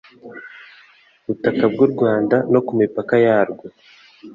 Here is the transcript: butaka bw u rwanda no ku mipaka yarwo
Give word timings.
butaka 1.25 1.63
bw 1.73 1.79
u 1.85 1.87
rwanda 1.93 2.35
no 2.53 2.59
ku 2.65 2.71
mipaka 2.79 3.13
yarwo 3.25 3.65